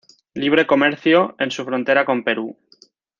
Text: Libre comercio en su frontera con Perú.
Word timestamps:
Libre 0.33 0.65
comercio 0.65 1.35
en 1.37 1.51
su 1.51 1.63
frontera 1.63 2.05
con 2.05 2.23
Perú. 2.23 2.57